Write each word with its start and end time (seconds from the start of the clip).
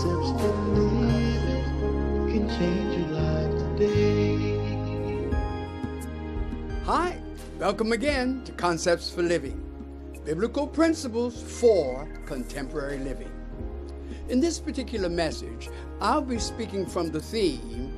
concepts 0.00 0.30
for 0.40 0.48
living 0.72 2.32
can 2.32 2.48
change 2.58 2.96
your 2.96 3.08
life 3.20 3.52
today. 3.58 5.28
Hi, 6.86 7.20
welcome 7.58 7.92
again 7.92 8.42
to 8.44 8.52
Concepts 8.52 9.10
for 9.10 9.22
Living 9.22 9.62
Biblical 10.24 10.66
Principles 10.66 11.42
for 11.42 12.08
Contemporary 12.24 12.96
Living. 12.96 13.30
In 14.30 14.40
this 14.40 14.58
particular 14.58 15.10
message, 15.10 15.68
I'll 16.00 16.22
be 16.22 16.38
speaking 16.38 16.86
from 16.86 17.10
the 17.10 17.20
theme 17.20 17.92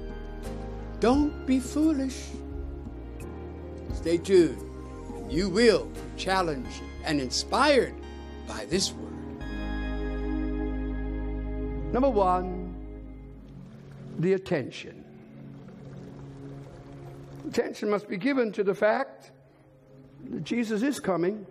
Don't 0.99 1.47
Be 1.47 1.61
Foolish. 1.61 2.31
Stay 3.95 4.19
tuned, 4.19 4.61
and 5.19 5.31
you 5.31 5.49
will 5.49 5.85
be 5.85 6.01
challenged 6.17 6.83
and 7.05 7.21
inspired 7.21 7.95
by 8.49 8.65
this 8.65 8.91
word. 8.93 9.12
Number 11.93 12.09
one, 12.09 12.75
the 14.19 14.33
attention. 14.33 15.05
Attention 17.47 17.91
must 17.91 18.09
be 18.09 18.17
given 18.17 18.51
to 18.53 18.65
the 18.65 18.75
fact 18.75 19.31
that 20.31 20.43
Jesus 20.43 20.83
is 20.83 20.99
coming, 21.01 21.47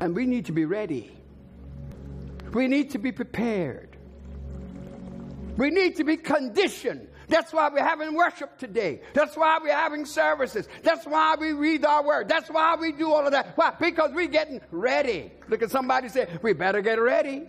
and 0.00 0.16
we 0.16 0.24
need 0.24 0.46
to 0.46 0.52
be 0.52 0.64
ready. 0.64 1.12
We 2.52 2.68
need 2.68 2.92
to 2.92 2.98
be 2.98 3.12
prepared. 3.12 3.96
We 5.58 5.70
need 5.70 5.96
to 5.96 6.04
be 6.04 6.16
conditioned. 6.16 7.08
That's 7.28 7.52
why 7.52 7.68
we're 7.68 7.84
having 7.84 8.14
worship 8.14 8.56
today. 8.56 9.00
That's 9.12 9.36
why 9.36 9.58
we're 9.60 9.74
having 9.74 10.06
services. 10.06 10.68
That's 10.82 11.04
why 11.04 11.34
we 11.38 11.52
read 11.52 11.84
our 11.84 12.02
word. 12.02 12.28
That's 12.28 12.48
why 12.48 12.76
we 12.76 12.92
do 12.92 13.12
all 13.12 13.26
of 13.26 13.32
that. 13.32 13.56
Why? 13.56 13.74
Because 13.78 14.12
we're 14.14 14.28
getting 14.28 14.60
ready. 14.70 15.32
Look 15.48 15.62
at 15.62 15.70
somebody 15.70 16.08
say, 16.08 16.28
we 16.40 16.52
better 16.54 16.80
get 16.80 17.00
ready. 17.00 17.48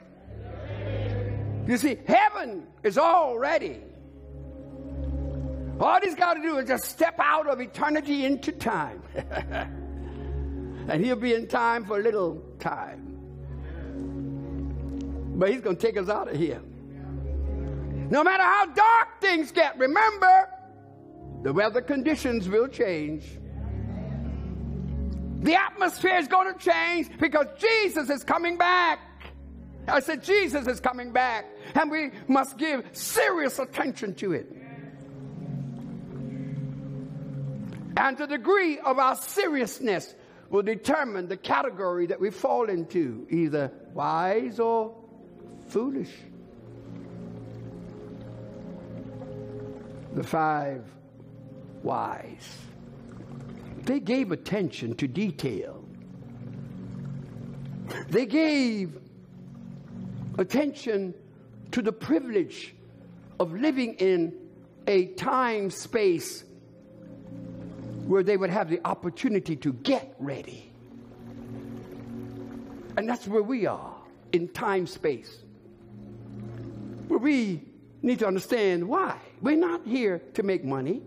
You 1.68 1.78
see, 1.78 1.98
heaven 2.08 2.66
is 2.84 2.98
already. 2.98 3.82
All 5.80 6.00
he's 6.02 6.16
got 6.16 6.36
to 6.36 6.42
do 6.42 6.58
is 6.58 6.68
just 6.68 6.86
step 6.86 7.16
out 7.20 7.48
of 7.48 7.60
eternity 7.60 8.26
into 8.26 8.52
time. 8.52 9.02
and 10.88 11.04
he'll 11.04 11.18
be 11.18 11.34
in 11.34 11.48
time 11.48 11.86
for 11.86 12.00
a 12.00 12.02
little 12.02 12.42
time. 12.60 13.04
But 15.36 15.52
he's 15.52 15.62
going 15.62 15.76
to 15.76 15.82
take 15.82 15.98
us 15.98 16.10
out 16.10 16.30
of 16.30 16.38
here. 16.38 16.62
No 18.10 18.24
matter 18.24 18.44
how 18.44 18.66
dark 18.68 19.20
things 19.20 19.52
get, 19.52 19.78
remember, 19.78 20.50
the 21.44 21.52
weather 21.52 21.82
conditions 21.82 22.48
will 22.48 22.68
change. 22.68 23.26
The 25.42 25.54
atmosphere 25.56 26.18
is 26.18 26.28
going 26.28 26.54
to 26.54 26.60
change 26.60 27.10
because 27.20 27.46
Jesus 27.60 28.10
is 28.10 28.24
coming 28.24 28.58
back. 28.58 29.00
I 29.88 30.00
said, 30.02 30.24
Jesus 30.24 30.68
is 30.68 30.80
coming 30.80 31.12
back, 31.12 31.46
and 31.74 31.90
we 31.90 32.12
must 32.28 32.58
give 32.58 32.84
serious 32.92 33.58
attention 33.60 34.16
to 34.16 34.34
it. 34.34 34.52
And 37.96 38.18
the 38.18 38.28
degree 38.28 38.80
of 38.80 39.00
our 39.00 39.16
seriousness 39.16 40.14
will 40.50 40.62
determine 40.62 41.28
the 41.28 41.38
category 41.38 42.06
that 42.08 42.20
we 42.20 42.30
fall 42.30 42.70
into 42.70 43.26
either 43.30 43.72
wise 43.94 44.60
or 44.60 44.96
foolish. 45.70 46.12
The 50.14 50.24
five 50.24 50.84
wise. 51.82 52.58
They 53.84 54.00
gave 54.00 54.32
attention 54.32 54.96
to 54.96 55.08
detail. 55.08 55.84
They 58.10 58.26
gave 58.26 59.00
attention 60.38 61.14
to 61.72 61.82
the 61.82 61.92
privilege 61.92 62.76
of 63.40 63.54
living 63.54 63.96
in 63.96 64.34
a 64.88 65.08
time 65.14 65.70
space 65.70 66.44
where 68.06 68.24
they 68.24 68.38
would 68.38 68.50
have 68.50 68.70
the 68.70 68.80
opportunity 68.86 69.56
to 69.56 69.74
get 69.74 70.16
ready. 70.20 70.72
And 72.96 73.08
that's 73.08 73.28
where 73.28 73.44
we 73.44 73.66
are 73.66 73.96
in 74.32 74.48
time 74.48 74.88
space. 74.88 75.38
Where 77.08 77.20
we 77.20 77.64
need 78.02 78.20
to 78.20 78.28
understand 78.28 78.88
why. 78.88 79.18
We're 79.42 79.58
not 79.58 79.86
here 79.86 80.22
to 80.36 80.44
make 80.44 80.64
money. 80.64 81.02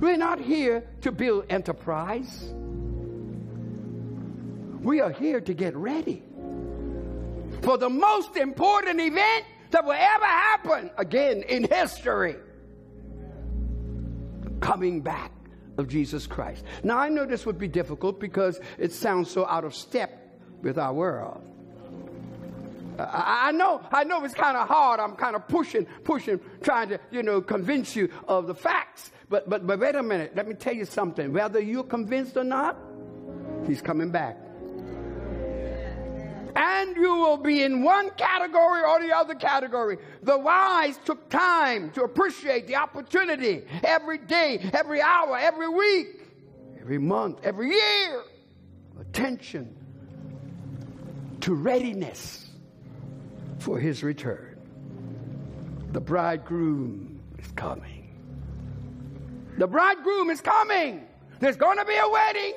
We're 0.00 0.16
not 0.16 0.40
here 0.40 0.84
to 1.02 1.12
build 1.12 1.46
enterprise. 1.50 2.52
We 4.82 5.00
are 5.00 5.10
here 5.10 5.40
to 5.40 5.54
get 5.54 5.76
ready 5.76 6.22
for 7.62 7.78
the 7.78 7.88
most 7.88 8.36
important 8.36 9.00
event 9.00 9.44
that 9.70 9.84
will 9.84 9.92
ever 9.92 10.24
happen 10.24 10.90
again 10.96 11.42
in 11.42 11.64
history 11.64 12.36
coming 14.60 15.00
back 15.00 15.32
of 15.76 15.88
Jesus 15.88 16.26
Christ. 16.26 16.64
Now, 16.82 16.98
I 16.98 17.08
know 17.08 17.24
this 17.24 17.46
would 17.46 17.58
be 17.58 17.68
difficult 17.68 18.18
because 18.18 18.60
it 18.78 18.92
sounds 18.92 19.30
so 19.30 19.46
out 19.46 19.64
of 19.64 19.74
step 19.74 20.40
with 20.62 20.78
our 20.78 20.92
world. 20.92 21.42
I 22.98 23.52
know, 23.52 23.80
I 23.92 24.02
know 24.02 24.24
it's 24.24 24.34
kind 24.34 24.56
of 24.56 24.66
hard. 24.66 24.98
I'm 24.98 25.14
kind 25.14 25.36
of 25.36 25.46
pushing, 25.46 25.86
pushing, 26.02 26.40
trying 26.62 26.88
to, 26.88 26.98
you 27.12 27.22
know, 27.22 27.40
convince 27.40 27.94
you 27.94 28.08
of 28.26 28.48
the 28.48 28.56
facts. 28.56 29.12
But, 29.28 29.48
but, 29.48 29.68
but 29.68 29.78
wait 29.78 29.94
a 29.94 30.02
minute. 30.02 30.34
Let 30.34 30.48
me 30.48 30.54
tell 30.54 30.74
you 30.74 30.84
something. 30.84 31.32
Whether 31.32 31.60
you're 31.60 31.84
convinced 31.84 32.36
or 32.36 32.42
not, 32.42 32.76
he's 33.68 33.80
coming 33.80 34.10
back 34.10 34.36
and 36.58 36.96
you 36.96 37.14
will 37.14 37.36
be 37.36 37.62
in 37.62 37.84
one 37.84 38.10
category 38.16 38.82
or 38.82 39.00
the 39.00 39.14
other 39.14 39.36
category. 39.36 39.96
The 40.24 40.36
wise 40.36 40.98
took 41.04 41.28
time 41.30 41.92
to 41.92 42.02
appreciate 42.02 42.66
the 42.66 42.74
opportunity 42.74 43.64
every 43.84 44.18
day, 44.18 44.68
every 44.72 45.00
hour, 45.00 45.38
every 45.38 45.68
week, 45.68 46.20
every 46.80 46.98
month, 46.98 47.38
every 47.44 47.70
year. 47.70 48.22
Attention 49.00 49.72
to 51.42 51.54
readiness 51.54 52.50
for 53.60 53.78
his 53.78 54.02
return. 54.02 54.58
The 55.92 56.00
bridegroom 56.00 57.20
is 57.38 57.52
coming. 57.52 58.16
The 59.58 59.68
bridegroom 59.68 60.30
is 60.30 60.40
coming. 60.40 61.06
There's 61.38 61.56
going 61.56 61.78
to 61.78 61.84
be 61.84 61.96
a 61.96 62.08
wedding. 62.08 62.54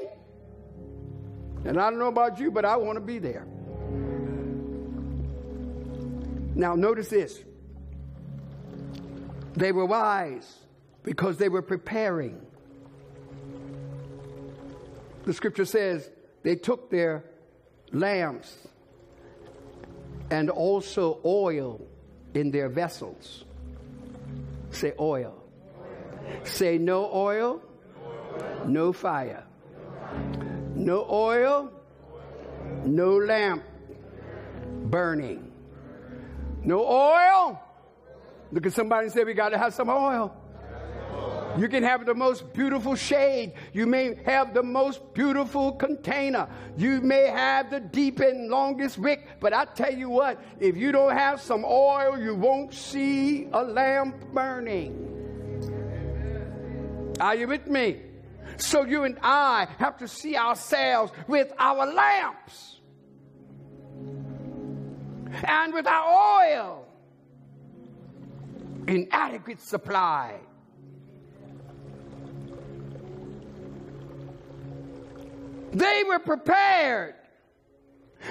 And 1.65 1.79
I 1.79 1.91
don't 1.91 1.99
know 1.99 2.07
about 2.07 2.39
you, 2.39 2.49
but 2.49 2.65
I 2.65 2.75
want 2.77 2.95
to 2.95 3.01
be 3.01 3.19
there. 3.19 3.45
Now, 6.55 6.75
notice 6.75 7.07
this. 7.07 7.39
They 9.53 9.71
were 9.71 9.85
wise 9.85 10.59
because 11.03 11.37
they 11.37 11.49
were 11.49 11.61
preparing. 11.61 12.45
The 15.25 15.33
scripture 15.33 15.65
says 15.65 16.09
they 16.43 16.55
took 16.55 16.89
their 16.89 17.23
lamps 17.91 18.67
and 20.29 20.49
also 20.49 21.19
oil 21.25 21.85
in 22.33 22.51
their 22.51 22.69
vessels. 22.69 23.43
Say 24.71 24.93
oil. 24.99 25.37
Say 26.43 26.77
no 26.77 27.11
oil, 27.13 27.61
no 28.65 28.93
fire. 28.93 29.43
No 30.75 31.05
oil, 31.09 31.71
no 32.85 33.17
lamp 33.17 33.63
burning. 34.85 35.50
No 36.71 36.85
oil. 36.87 37.61
Look 38.53 38.65
at 38.65 38.71
somebody 38.71 39.07
and 39.07 39.13
say, 39.13 39.25
We 39.25 39.33
got 39.33 39.49
to 39.49 39.57
have 39.57 39.73
some 39.73 39.89
oil. 39.89 40.33
You 41.57 41.67
can 41.67 41.83
have 41.83 42.05
the 42.05 42.13
most 42.13 42.53
beautiful 42.53 42.95
shade. 42.95 43.51
You 43.73 43.85
may 43.85 44.15
have 44.23 44.53
the 44.53 44.63
most 44.63 45.13
beautiful 45.13 45.73
container. 45.73 46.47
You 46.77 47.01
may 47.01 47.27
have 47.27 47.71
the 47.71 47.81
deep 47.81 48.21
and 48.21 48.47
longest 48.47 48.97
wick. 48.97 49.27
But 49.41 49.51
I 49.51 49.65
tell 49.65 49.93
you 49.93 50.09
what, 50.09 50.41
if 50.61 50.77
you 50.77 50.93
don't 50.93 51.11
have 51.11 51.41
some 51.41 51.65
oil, 51.65 52.17
you 52.17 52.35
won't 52.35 52.73
see 52.73 53.49
a 53.51 53.65
lamp 53.65 54.31
burning. 54.31 54.95
Are 57.19 57.35
you 57.35 57.49
with 57.49 57.67
me? 57.67 57.99
So 58.55 58.85
you 58.85 59.03
and 59.03 59.19
I 59.21 59.67
have 59.77 59.97
to 59.97 60.07
see 60.07 60.37
ourselves 60.37 61.11
with 61.27 61.51
our 61.59 61.85
lamps 61.85 62.80
and 65.43 65.73
with 65.73 65.87
our 65.87 66.43
oil 66.43 66.85
in 68.87 69.07
adequate 69.11 69.61
supply. 69.61 70.35
They 75.71 76.03
were 76.05 76.19
prepared 76.19 77.15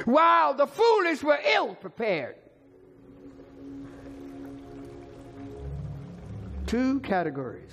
while 0.04 0.54
the 0.54 0.66
foolish 0.66 1.22
were 1.22 1.38
ill 1.54 1.74
prepared. 1.74 2.36
Two 6.66 7.00
categories. 7.00 7.72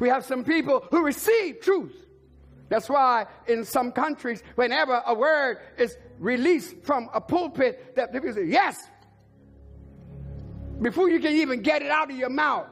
We 0.00 0.08
have 0.08 0.24
some 0.24 0.42
people 0.42 0.86
who 0.90 1.04
receive 1.04 1.60
truth. 1.60 1.94
That's 2.68 2.88
why 2.88 3.26
in 3.46 3.64
some 3.64 3.92
countries, 3.92 4.42
whenever 4.54 5.02
a 5.06 5.14
word 5.14 5.58
is 5.76 5.96
released 6.18 6.82
from 6.82 7.08
a 7.14 7.20
pulpit 7.20 7.96
that 7.96 8.12
people 8.12 8.32
say, 8.32 8.44
yes, 8.44 8.82
before 10.80 11.08
you 11.08 11.20
can 11.20 11.32
even 11.32 11.62
get 11.62 11.82
it 11.82 11.90
out 11.90 12.10
of 12.10 12.16
your 12.16 12.30
mouth. 12.30 12.66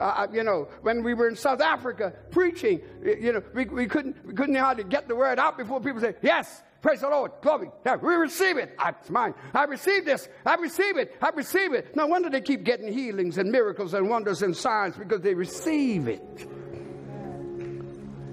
Uh, 0.00 0.04
uh 0.04 0.26
you 0.32 0.42
know, 0.42 0.68
when 0.82 1.02
we 1.02 1.14
were 1.14 1.28
in 1.28 1.36
South 1.36 1.60
Africa 1.60 2.12
preaching, 2.30 2.80
you 3.04 3.32
know, 3.32 3.42
we, 3.54 3.66
we 3.66 3.86
couldn't 3.86 4.24
we 4.26 4.32
couldn't 4.32 4.54
know 4.54 4.60
how 4.60 4.74
to 4.74 4.84
get 4.84 5.08
the 5.08 5.14
word 5.14 5.38
out 5.38 5.58
before 5.58 5.80
people 5.80 6.00
say, 6.00 6.14
"Yes, 6.22 6.62
praise 6.80 7.00
the 7.00 7.08
Lord, 7.08 7.32
glory, 7.42 7.70
yeah, 7.84 7.96
we 7.96 8.14
receive 8.14 8.56
it. 8.56 8.74
I, 8.78 8.90
it's 8.90 9.10
mine. 9.10 9.34
I 9.52 9.64
receive 9.64 10.06
this. 10.06 10.28
I 10.46 10.54
receive 10.54 10.96
it. 10.96 11.14
I 11.20 11.28
receive 11.30 11.74
it." 11.74 11.94
No 11.94 12.06
wonder 12.06 12.30
they 12.30 12.40
keep 12.40 12.64
getting 12.64 12.90
healings 12.90 13.36
and 13.36 13.52
miracles 13.52 13.92
and 13.92 14.08
wonders 14.08 14.42
and 14.42 14.56
signs 14.56 14.96
because 14.96 15.20
they 15.20 15.34
receive 15.34 16.08
it 16.08 16.48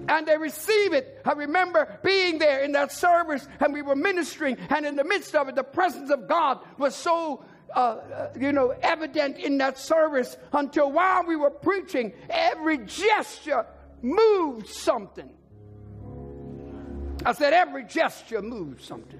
and 0.09 0.27
they 0.27 0.37
receive 0.37 0.93
it. 0.93 1.21
I 1.23 1.33
remember 1.33 1.99
being 2.03 2.39
there 2.39 2.63
in 2.63 2.73
that 2.73 2.91
service 2.91 3.47
and 3.59 3.73
we 3.73 3.81
were 3.81 3.95
ministering, 3.95 4.57
and 4.69 4.85
in 4.85 4.95
the 4.95 5.03
midst 5.03 5.35
of 5.35 5.47
it, 5.47 5.55
the 5.55 5.63
presence 5.63 6.09
of 6.09 6.27
God 6.27 6.59
was 6.77 6.95
so. 6.95 7.45
Uh, 7.75 7.79
uh, 7.79 8.29
you 8.35 8.51
know, 8.51 8.73
evident 8.81 9.37
in 9.37 9.59
that 9.59 9.77
service 9.77 10.37
until 10.53 10.91
while 10.91 11.23
we 11.23 11.35
were 11.35 11.51
preaching, 11.51 12.11
every 12.27 12.79
gesture 12.79 13.63
moved 14.01 14.67
something. 14.67 15.29
I 17.23 17.33
said, 17.33 17.53
every 17.53 17.83
gesture 17.83 18.41
moved 18.41 18.81
something. 18.81 19.19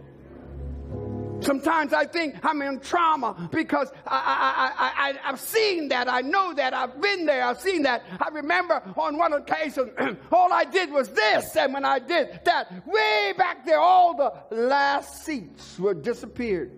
Sometimes 1.42 1.94
I 1.94 2.06
think 2.06 2.36
I'm 2.44 2.62
in 2.62 2.80
trauma 2.80 3.50
because 3.52 3.92
I, 4.06 4.72
I, 4.78 4.86
I, 4.86 5.10
I, 5.10 5.30
have 5.30 5.40
seen 5.40 5.88
that. 5.90 6.10
I 6.10 6.22
know 6.22 6.54
that. 6.54 6.74
I've 6.74 7.00
been 7.02 7.26
there. 7.26 7.46
I've 7.46 7.60
seen 7.60 7.84
that. 7.84 8.04
I 8.20 8.30
remember 8.30 8.82
on 8.98 9.18
one 9.18 9.34
occasion, 9.34 9.92
all 10.32 10.52
I 10.52 10.66
did 10.66 10.92
was 10.92 11.10
this. 11.10 11.56
And 11.56 11.74
when 11.74 11.86
I 11.86 12.00
did 12.00 12.42
that, 12.44 12.86
way 12.86 13.34
back 13.38 13.66
there, 13.66 13.80
all 13.80 14.16
the 14.16 14.34
last 14.56 15.26
seats 15.26 15.80
were 15.80 15.94
disappeared. 15.94 16.72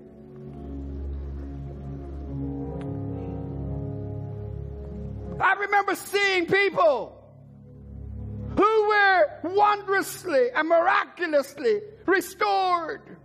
I 5.41 5.53
remember 5.53 5.95
seeing 5.95 6.45
people 6.45 7.17
who 8.55 8.87
were 8.87 9.27
wondrously 9.43 10.49
and 10.53 10.69
miraculously 10.69 11.81
restored. 12.05 13.17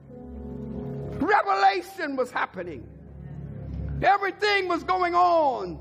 Revelation 1.27 2.17
was 2.17 2.31
happening. 2.31 2.87
Everything 4.03 4.69
was 4.69 4.85
going 4.85 5.15
on. 5.15 5.79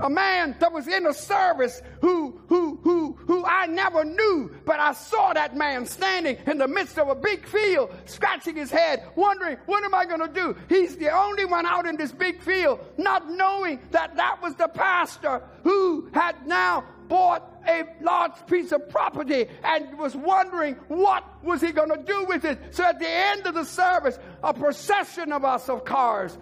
A 0.00 0.10
man 0.10 0.56
that 0.60 0.72
was 0.72 0.86
in 0.88 1.04
the 1.04 1.12
service 1.12 1.80
who, 2.00 2.40
who, 2.48 2.78
who, 2.82 3.12
who 3.26 3.44
I 3.44 3.66
never 3.66 4.04
knew, 4.04 4.54
but 4.64 4.78
I 4.78 4.92
saw 4.92 5.32
that 5.32 5.56
man 5.56 5.86
standing 5.86 6.36
in 6.46 6.58
the 6.58 6.68
midst 6.68 6.98
of 6.98 7.08
a 7.08 7.14
big 7.14 7.46
field, 7.46 7.94
scratching 8.04 8.56
his 8.56 8.70
head, 8.70 9.04
wondering, 9.16 9.56
what 9.66 9.84
am 9.84 9.94
I 9.94 10.04
going 10.04 10.20
to 10.20 10.28
do? 10.28 10.56
He's 10.68 10.96
the 10.96 11.10
only 11.10 11.44
one 11.44 11.66
out 11.66 11.86
in 11.86 11.96
this 11.96 12.12
big 12.12 12.42
field, 12.42 12.80
not 12.98 13.30
knowing 13.30 13.80
that 13.90 14.16
that 14.16 14.42
was 14.42 14.54
the 14.56 14.68
pastor 14.68 15.42
who 15.62 16.08
had 16.12 16.46
now 16.46 16.84
bought 17.08 17.52
a 17.68 17.84
large 18.02 18.46
piece 18.46 18.72
of 18.72 18.88
property 18.88 19.46
and 19.64 19.98
was 19.98 20.14
wondering 20.14 20.74
what 20.88 21.24
was 21.42 21.60
he 21.60 21.72
going 21.72 21.90
to 21.90 22.02
do 22.02 22.24
with 22.24 22.44
it. 22.44 22.58
So 22.70 22.84
at 22.84 22.98
the 22.98 23.08
end 23.08 23.46
of 23.46 23.54
the 23.54 23.64
service, 23.64 24.18
a 24.42 24.52
procession 24.52 25.32
of 25.32 25.44
us 25.44 25.68
of 25.68 25.84
cars 25.84 26.36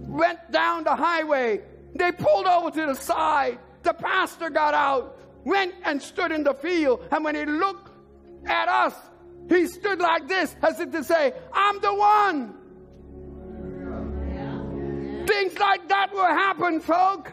went 0.00 0.38
down 0.50 0.84
the 0.84 0.94
highway. 0.94 1.62
They 1.94 2.12
pulled 2.12 2.46
over 2.46 2.70
to 2.70 2.86
the 2.86 2.94
side. 2.94 3.58
The 3.82 3.94
pastor 3.94 4.50
got 4.50 4.74
out, 4.74 5.18
went 5.44 5.74
and 5.84 6.00
stood 6.00 6.32
in 6.32 6.44
the 6.44 6.54
field. 6.54 7.06
And 7.10 7.24
when 7.24 7.34
he 7.34 7.44
looked 7.44 7.90
at 8.46 8.68
us, 8.68 8.94
he 9.48 9.66
stood 9.66 10.00
like 10.00 10.26
this, 10.26 10.56
as 10.62 10.80
if 10.80 10.90
to 10.92 11.04
say, 11.04 11.34
I'm 11.52 11.80
the 11.80 11.94
one. 11.94 12.54
Things 15.26 15.58
like 15.58 15.88
that 15.88 16.12
will 16.12 16.24
happen, 16.24 16.80
folk 16.80 17.32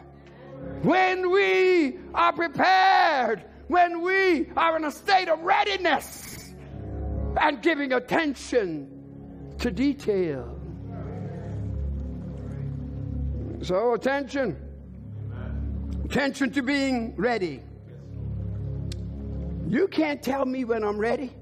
when 0.82 1.30
we 1.30 1.98
are 2.14 2.32
prepared, 2.32 3.44
when 3.68 4.02
we 4.02 4.50
are 4.56 4.76
in 4.76 4.84
a 4.84 4.90
state 4.90 5.28
of 5.28 5.40
readiness 5.40 6.54
and 7.40 7.62
giving 7.62 7.92
attention 7.92 8.88
to 9.58 9.70
detail. 9.70 10.51
So, 13.62 13.94
attention. 13.94 14.56
Attention 16.04 16.50
to 16.52 16.62
being 16.62 17.14
ready. 17.16 17.62
You 19.68 19.88
can't 19.88 20.22
tell 20.22 20.44
me 20.44 20.64
when 20.64 20.84
I'm 20.84 20.98
ready. 20.98 21.32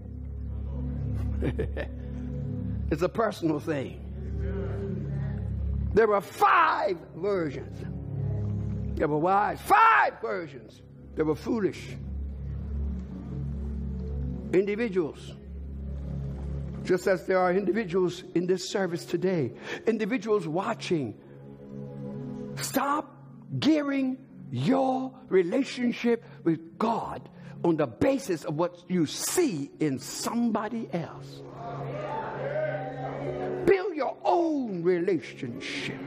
it's 2.90 3.02
a 3.02 3.08
personal 3.08 3.58
thing. 3.58 4.06
There 5.92 6.06
were 6.06 6.20
five 6.20 6.98
versions 7.16 7.84
there 9.00 9.08
were 9.08 9.18
wise. 9.18 9.58
Five 9.62 10.20
versions. 10.20 10.82
There 11.14 11.24
were 11.24 11.34
foolish. 11.34 11.96
Individuals. 14.52 15.32
Just 16.84 17.06
as 17.06 17.26
there 17.26 17.38
are 17.38 17.50
individuals 17.54 18.24
in 18.34 18.46
this 18.46 18.68
service 18.68 19.06
today, 19.06 19.52
individuals 19.86 20.46
watching. 20.46 21.18
Stop 22.56 23.16
gearing 23.58 24.18
your 24.50 25.12
relationship 25.28 26.24
with 26.44 26.78
God 26.78 27.28
on 27.64 27.76
the 27.76 27.86
basis 27.86 28.44
of 28.44 28.54
what 28.54 28.82
you 28.88 29.06
see 29.06 29.70
in 29.80 29.98
somebody 29.98 30.88
else. 30.92 31.42
Build 33.66 33.94
your 33.94 34.16
own 34.24 34.82
relationship, 34.82 36.00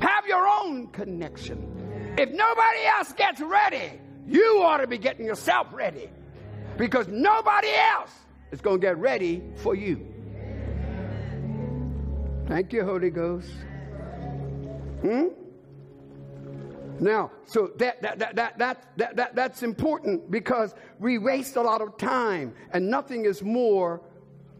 have 0.00 0.26
your 0.26 0.46
own 0.46 0.88
connection. 0.88 2.14
If 2.18 2.30
nobody 2.30 2.84
else 2.86 3.12
gets 3.12 3.40
ready, 3.40 4.00
you 4.26 4.62
ought 4.62 4.78
to 4.78 4.86
be 4.86 4.98
getting 4.98 5.26
yourself 5.26 5.68
ready 5.72 6.10
because 6.76 7.08
nobody 7.08 7.68
else 7.68 8.10
is 8.52 8.60
going 8.60 8.80
to 8.80 8.86
get 8.86 8.98
ready 8.98 9.42
for 9.56 9.74
you. 9.74 10.06
Thank 12.48 12.72
you, 12.72 12.84
Holy 12.84 13.10
Ghost. 13.10 13.50
Hmm? 15.02 15.28
Now, 17.00 17.30
so 17.46 17.70
that, 17.78 18.02
that, 18.02 18.18
that, 18.18 18.36
that, 18.36 18.58
that, 18.58 18.86
that, 18.98 19.16
that, 19.16 19.34
that's 19.34 19.62
important 19.62 20.30
because 20.30 20.74
we 20.98 21.16
waste 21.16 21.56
a 21.56 21.62
lot 21.62 21.80
of 21.80 21.96
time, 21.96 22.54
and 22.72 22.90
nothing 22.90 23.24
is 23.24 23.42
more, 23.42 24.02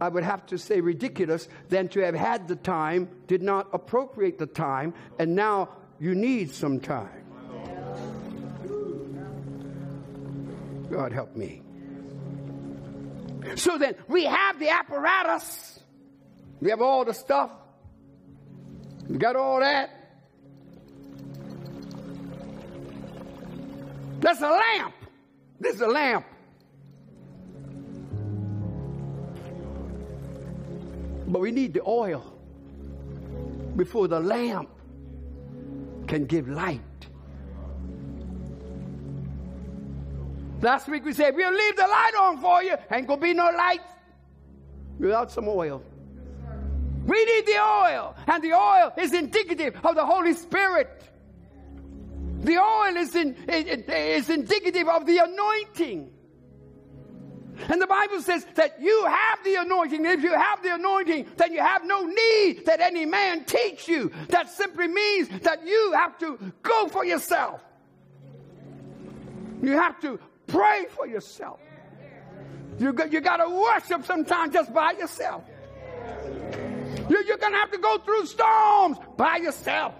I 0.00 0.08
would 0.08 0.24
have 0.24 0.46
to 0.46 0.56
say, 0.56 0.80
ridiculous 0.80 1.48
than 1.68 1.88
to 1.88 2.00
have 2.00 2.14
had 2.14 2.48
the 2.48 2.56
time, 2.56 3.10
did 3.26 3.42
not 3.42 3.68
appropriate 3.74 4.38
the 4.38 4.46
time, 4.46 4.94
and 5.18 5.36
now 5.36 5.68
you 5.98 6.14
need 6.14 6.50
some 6.50 6.80
time. 6.80 7.26
God 10.90 11.12
help 11.12 11.36
me. 11.36 11.62
So 13.56 13.76
then, 13.76 13.96
we 14.08 14.24
have 14.24 14.58
the 14.58 14.70
apparatus. 14.70 15.78
We 16.60 16.70
have 16.70 16.80
all 16.80 17.04
the 17.04 17.14
stuff. 17.14 17.50
We 19.08 19.18
got 19.18 19.36
all 19.36 19.60
that. 19.60 19.99
That's 24.20 24.40
a 24.40 24.50
lamp. 24.50 24.94
This 25.58 25.76
is 25.76 25.80
a 25.80 25.88
lamp. 25.88 26.26
But 31.26 31.40
we 31.40 31.50
need 31.50 31.74
the 31.74 31.82
oil 31.86 32.38
before 33.76 34.08
the 34.08 34.20
lamp 34.20 34.68
can 36.06 36.26
give 36.26 36.48
light. 36.48 36.80
Last 40.60 40.88
week 40.88 41.04
we 41.04 41.12
said, 41.14 41.34
we'll 41.34 41.54
leave 41.54 41.76
the 41.76 41.86
light 41.86 42.12
on 42.20 42.38
for 42.38 42.62
you. 42.62 42.76
Ain't 42.90 43.06
gonna 43.06 43.20
be 43.20 43.32
no 43.32 43.50
light 43.56 43.80
without 44.98 45.30
some 45.30 45.48
oil. 45.48 45.82
We 47.06 47.24
need 47.24 47.46
the 47.46 47.58
oil, 47.58 48.14
and 48.26 48.44
the 48.44 48.52
oil 48.52 48.92
is 48.98 49.14
indicative 49.14 49.74
of 49.82 49.94
the 49.94 50.04
Holy 50.04 50.34
Spirit. 50.34 51.02
The 52.40 52.58
oil 52.58 52.96
is, 52.96 53.14
in, 53.14 53.36
is 53.48 54.30
indicative 54.30 54.88
of 54.88 55.06
the 55.06 55.18
anointing. 55.18 56.10
And 57.68 57.80
the 57.80 57.86
Bible 57.86 58.22
says 58.22 58.46
that 58.54 58.80
you 58.80 59.04
have 59.04 59.44
the 59.44 59.56
anointing. 59.56 60.04
If 60.06 60.22
you 60.22 60.32
have 60.32 60.62
the 60.62 60.74
anointing, 60.74 61.28
then 61.36 61.52
you 61.52 61.60
have 61.60 61.84
no 61.84 62.06
need 62.06 62.64
that 62.64 62.80
any 62.80 63.04
man 63.04 63.44
teach 63.44 63.86
you. 63.86 64.10
That 64.28 64.48
simply 64.48 64.88
means 64.88 65.28
that 65.40 65.66
you 65.66 65.92
have 65.94 66.18
to 66.20 66.52
go 66.62 66.88
for 66.88 67.04
yourself. 67.04 67.60
You 69.62 69.72
have 69.72 70.00
to 70.00 70.18
Pray 70.50 70.86
for 70.90 71.06
yourself. 71.06 71.60
You, 72.78 72.96
you 73.10 73.20
got 73.20 73.36
to 73.36 73.48
worship 73.48 74.04
sometimes 74.04 74.52
just 74.52 74.72
by 74.72 74.92
yourself. 74.92 75.44
You, 77.08 77.24
you're 77.24 77.36
going 77.36 77.52
to 77.52 77.58
have 77.58 77.70
to 77.70 77.78
go 77.78 77.98
through 77.98 78.26
storms 78.26 78.98
by 79.16 79.36
yourself. 79.36 79.94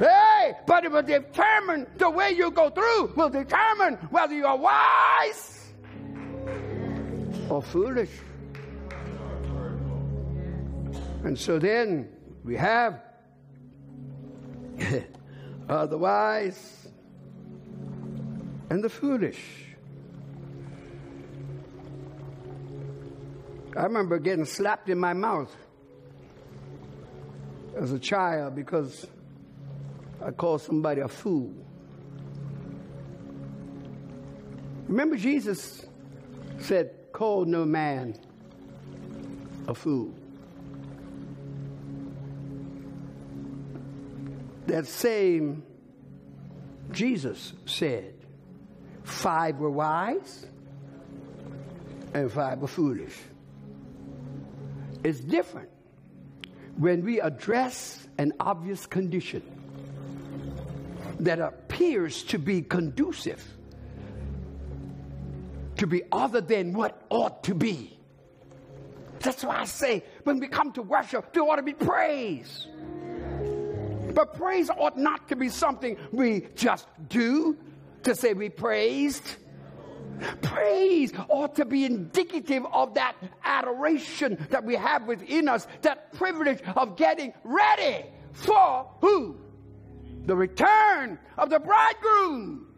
Hey, 0.00 0.54
but 0.66 0.84
it 0.84 0.90
will 0.90 1.02
determine 1.02 1.86
the 1.98 2.08
way 2.08 2.30
you 2.30 2.50
go 2.50 2.70
through, 2.70 3.12
will 3.16 3.28
determine 3.28 3.96
whether 4.08 4.34
you 4.34 4.46
are 4.46 4.56
wise 4.56 5.74
or 7.50 7.60
foolish. 7.60 8.08
And 11.22 11.38
so 11.38 11.58
then 11.58 12.08
we 12.42 12.56
have 12.56 13.02
uh, 15.68 15.84
the 15.84 15.98
wise 15.98 16.88
and 18.70 18.82
the 18.82 18.88
foolish. 18.88 19.66
I 23.76 23.82
remember 23.82 24.18
getting 24.18 24.46
slapped 24.46 24.88
in 24.88 24.98
my 24.98 25.12
mouth 25.12 25.54
as 27.76 27.92
a 27.92 27.98
child 27.98 28.54
because 28.54 29.06
I 30.22 30.30
called 30.30 30.60
somebody 30.60 31.00
a 31.00 31.08
fool. 31.08 31.52
Remember, 34.86 35.16
Jesus 35.16 35.86
said, 36.58 36.90
Call 37.12 37.44
no 37.44 37.64
man 37.64 38.18
a 39.66 39.74
fool. 39.74 40.14
That 44.66 44.86
same 44.86 45.64
Jesus 46.92 47.52
said, 47.66 48.14
Five 49.04 49.58
were 49.58 49.70
wise 49.70 50.46
and 52.14 52.30
five 52.30 52.58
were 52.58 52.68
foolish. 52.68 53.16
It's 55.02 55.20
different 55.20 55.70
when 56.76 57.04
we 57.04 57.20
address 57.20 58.06
an 58.18 58.32
obvious 58.38 58.86
condition 58.86 59.42
that 61.20 61.38
appears 61.38 62.22
to 62.24 62.38
be 62.38 62.62
conducive 62.62 63.44
to 65.80 65.86
be 65.86 66.02
other 66.12 66.42
than 66.42 66.74
what 66.74 67.02
ought 67.08 67.42
to 67.44 67.54
be. 67.54 67.98
That's 69.20 69.42
why 69.42 69.60
I 69.60 69.64
say 69.64 70.04
when 70.24 70.38
we 70.38 70.46
come 70.46 70.72
to 70.72 70.82
worship, 70.82 71.32
there 71.32 71.42
ought 71.42 71.56
to 71.56 71.62
be 71.62 71.72
praise. 71.72 72.66
But 74.14 74.34
praise 74.34 74.68
ought 74.68 74.98
not 74.98 75.28
to 75.28 75.36
be 75.36 75.48
something 75.48 75.96
we 76.12 76.48
just 76.54 76.86
do 77.08 77.56
to 78.02 78.14
say 78.14 78.34
we 78.34 78.50
praised. 78.50 79.22
Praise 80.42 81.14
ought 81.28 81.54
to 81.56 81.64
be 81.64 81.86
indicative 81.86 82.66
of 82.72 82.94
that 82.94 83.14
adoration 83.42 84.46
that 84.50 84.62
we 84.62 84.74
have 84.74 85.06
within 85.06 85.48
us, 85.48 85.66
that 85.80 86.12
privilege 86.12 86.60
of 86.76 86.96
getting 86.96 87.32
ready 87.42 88.04
for 88.32 88.86
who? 89.00 89.38
The 90.30 90.36
return 90.36 91.18
of 91.36 91.50
the 91.50 91.58
bridegroom. 91.58 92.68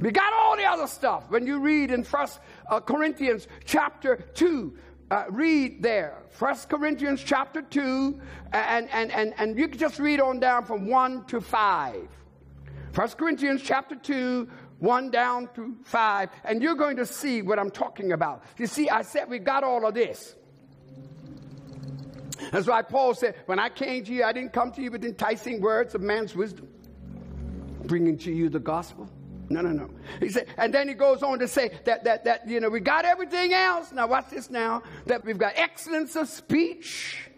We 0.00 0.10
got 0.10 0.32
all 0.32 0.56
the 0.56 0.64
other 0.64 0.88
stuff. 0.88 1.30
When 1.30 1.46
you 1.46 1.60
read 1.60 1.92
in 1.92 2.02
First 2.02 2.40
uh, 2.68 2.80
Corinthians 2.80 3.46
chapter 3.64 4.16
2, 4.16 4.76
uh, 5.12 5.24
read 5.30 5.84
there. 5.84 6.24
First 6.30 6.68
Corinthians 6.68 7.22
chapter 7.24 7.62
2, 7.62 8.20
and, 8.54 8.90
and, 8.90 9.12
and, 9.12 9.34
and 9.38 9.56
you 9.56 9.68
can 9.68 9.78
just 9.78 10.00
read 10.00 10.18
on 10.18 10.40
down 10.40 10.64
from 10.64 10.88
1 10.88 11.26
to 11.26 11.40
5. 11.40 12.08
First 12.90 13.18
Corinthians 13.18 13.62
chapter 13.62 13.94
2, 13.94 14.48
1 14.80 15.10
down 15.12 15.48
to 15.54 15.76
5, 15.84 16.28
and 16.42 16.60
you're 16.60 16.74
going 16.74 16.96
to 16.96 17.06
see 17.06 17.40
what 17.40 17.60
I'm 17.60 17.70
talking 17.70 18.10
about. 18.10 18.42
You 18.58 18.66
see, 18.66 18.90
I 18.90 19.02
said 19.02 19.30
we 19.30 19.38
got 19.38 19.62
all 19.62 19.86
of 19.86 19.94
this. 19.94 20.34
That's 22.50 22.66
why 22.66 22.82
Paul 22.82 23.14
said, 23.14 23.36
When 23.46 23.58
I 23.58 23.68
came 23.68 24.04
to 24.04 24.12
you, 24.12 24.24
I 24.24 24.32
didn't 24.32 24.52
come 24.52 24.72
to 24.72 24.82
you 24.82 24.90
with 24.90 25.04
enticing 25.04 25.60
words 25.60 25.94
of 25.94 26.00
man's 26.00 26.34
wisdom, 26.34 26.68
bringing 27.84 28.18
to 28.18 28.32
you 28.32 28.48
the 28.48 28.60
gospel 28.60 29.08
no, 29.52 29.60
no, 29.60 29.70
no. 29.70 29.90
He 30.18 30.30
said, 30.30 30.46
and 30.56 30.72
then 30.72 30.88
he 30.88 30.94
goes 30.94 31.22
on 31.22 31.38
to 31.40 31.46
say 31.46 31.70
that, 31.84 32.04
that, 32.04 32.24
that, 32.24 32.48
you 32.48 32.58
know, 32.58 32.70
we 32.70 32.80
got 32.80 33.04
everything 33.04 33.52
else. 33.52 33.92
Now, 33.92 34.06
watch 34.06 34.30
this 34.30 34.50
now. 34.50 34.82
That 35.06 35.24
we've 35.24 35.38
got 35.38 35.52
excellence 35.56 36.16
of 36.16 36.28
speech. 36.28 37.28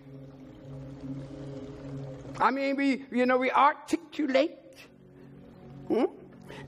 I 2.38 2.50
mean, 2.50 2.76
we, 2.76 3.04
you 3.10 3.26
know, 3.26 3.36
we 3.36 3.50
articulate. 3.50 4.58
Hmm? 5.88 6.04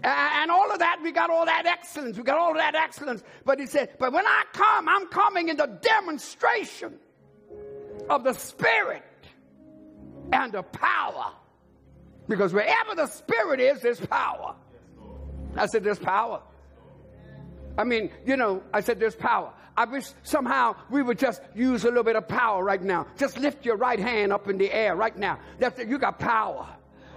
And 0.03 0.51
all 0.51 0.71
of 0.71 0.81
that, 0.81 1.01
we 1.03 1.13
got 1.13 1.31
all 1.31 1.47
that 1.47 1.65
excellence. 1.65 2.17
We 2.17 2.25
got 2.25 2.39
all 2.39 2.55
that 2.55 2.75
excellence. 2.75 3.23
But 3.45 3.61
he 3.61 3.67
said, 3.67 3.91
but 3.99 4.13
when 4.13 4.27
I 4.27 4.45
come, 4.53 4.89
I'm 4.89 5.07
coming 5.09 5.49
in 5.49 5.57
the 5.57 5.67
demonstration 5.81 6.99
of 8.09 8.25
the 8.25 8.33
Spirit 8.33 9.03
and 10.33 10.53
the 10.53 10.63
power. 10.63 11.33
Because 12.29 12.53
wherever 12.53 12.95
the 12.95 13.07
Spirit 13.07 13.61
is, 13.61 13.81
there's 13.81 14.01
power. 14.01 14.55
I 15.57 15.67
said, 15.67 15.85
there's 15.85 15.99
power. 15.99 16.43
I 17.79 17.85
mean, 17.85 18.11
you 18.25 18.37
know, 18.37 18.63
I 18.73 18.81
said, 18.81 18.99
there's 18.99 19.15
power. 19.15 19.53
I 19.77 19.85
wish 19.85 20.07
somehow 20.23 20.75
we 20.91 21.03
would 21.03 21.19
just 21.19 21.43
use 21.55 21.85
a 21.85 21.89
little 21.89 22.03
bit 22.03 22.17
of 22.17 22.27
power 22.27 22.65
right 22.65 22.83
now. 22.83 23.07
Just 23.19 23.39
lift 23.39 23.65
your 23.65 23.77
right 23.77 23.99
hand 23.99 24.33
up 24.33 24.49
in 24.49 24.57
the 24.57 24.73
air 24.73 24.97
right 24.97 25.17
now. 25.17 25.39
That's 25.59 25.79
it. 25.79 25.89
You 25.89 25.99
got 25.99 26.19
power. 26.19 26.67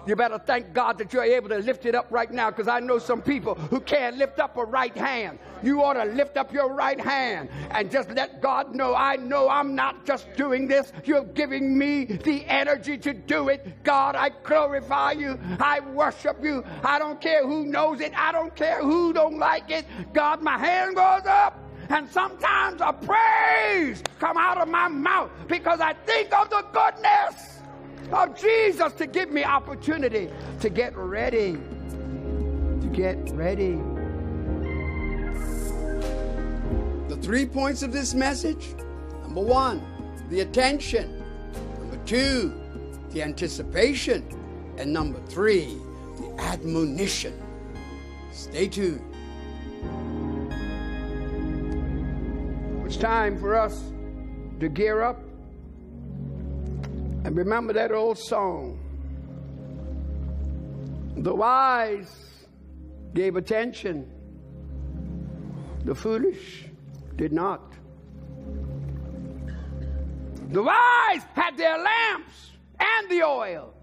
You 0.06 0.16
better 0.16 0.40
thank 0.40 0.74
God 0.74 0.98
that 0.98 1.14
you're 1.14 1.24
able 1.24 1.50
to 1.50 1.58
lift 1.58 1.86
it 1.86 1.96
up 1.96 2.08
right 2.10 2.32
now 2.32 2.50
because 2.50 2.68
I 2.68 2.80
know 2.80 3.00
some 3.00 3.22
people 3.22 3.56
who 3.56 3.80
can't 3.80 4.18
lift 4.18 4.40
up 4.40 4.58
a 4.58 4.66
right 4.66 4.96
hand. 4.96 5.40
You 5.62 5.84
ought 5.84 5.94
to 5.94 6.06
lift 6.06 6.38
up 6.38 6.54
your 6.54 6.74
right 6.74 7.00
hand 7.00 7.50
and 7.72 7.92
just 7.92 8.10
let 8.12 8.42
God 8.42 8.74
know 8.74 8.96
I 8.96 9.18
know 9.18 9.50
I'm 9.50 9.76
not 9.76 10.06
just 10.06 10.28
doing 10.36 10.68
this. 10.68 10.92
You're 11.04 11.26
giving 11.26 11.78
me 11.78 12.06
the 12.06 12.46
energy 12.46 12.98
to 13.00 13.14
do 13.14 13.50
it. 13.50 13.84
God, 13.84 14.16
I 14.16 14.30
glorify 14.30 15.12
you. 15.14 15.40
I 15.60 15.82
worship 15.82 16.44
you. 16.44 16.64
I 16.84 16.98
don't 16.98 17.20
care 17.20 17.46
who 17.46 17.66
knows 17.66 18.00
it. 18.00 18.14
I 18.18 18.32
don't 18.32 18.56
care 18.56 18.82
who 18.82 19.14
don't 19.14 19.38
like 19.38 19.70
it. 19.70 19.86
God, 20.14 20.42
my 20.42 20.58
hand 20.58 20.96
goes 20.96 21.26
up 21.26 21.60
and 21.90 22.10
sometimes 22.10 22.82
a 22.82 22.94
praise 22.94 24.04
come 24.20 24.38
out 24.38 24.58
of 24.58 24.68
my 24.68 24.88
mouth 24.88 25.32
because 25.48 25.80
I 25.80 25.94
think 25.94 26.34
of 26.34 26.50
the 26.50 26.64
goodness 26.72 27.59
of 28.12 28.40
Jesus 28.40 28.94
to 28.94 29.08
give 29.08 29.32
me 29.32 29.44
opportunity 29.44 30.30
to 30.60 30.70
get 30.70 30.96
ready. 30.96 31.54
To 31.54 32.90
get 32.92 33.18
ready. 33.32 33.80
The 37.08 37.18
three 37.22 37.46
points 37.46 37.84
of 37.84 37.92
this 37.92 38.14
message 38.14 38.76
number 39.24 39.42
one, 39.42 39.82
the 40.30 40.42
attention. 40.42 41.24
Number 41.80 41.98
two, 42.06 42.54
the 43.12 43.22
anticipation. 43.22 44.26
And 44.78 44.92
number 44.94 45.20
three, 45.28 45.78
the 46.18 46.36
admonition. 46.40 47.34
Stay 48.32 48.68
tuned. 48.68 49.04
It's 52.86 52.98
time 52.98 53.38
for 53.38 53.56
us 53.56 53.92
to 54.60 54.68
gear 54.68 55.04
up 55.04 55.29
and 57.30 57.38
remember 57.38 57.74
that 57.74 57.92
old 57.92 58.18
song. 58.18 58.80
The 61.18 61.32
wise 61.32 62.48
gave 63.14 63.36
attention, 63.36 64.12
the 65.86 65.94
foolish 65.94 66.66
did 67.18 67.32
not. 67.32 67.72
The 70.48 70.64
wise 70.64 71.22
had 71.36 71.56
their 71.56 71.78
lamps 71.78 72.50
and 72.80 73.12
the 73.12 73.22
oil. 73.22 73.76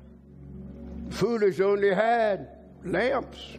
Foolish 1.11 1.61
only 1.61 1.95
had 1.95 2.49
lamps. 2.85 3.59